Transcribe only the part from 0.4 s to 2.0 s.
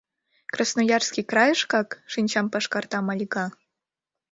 —Красноярский крайышкак?!—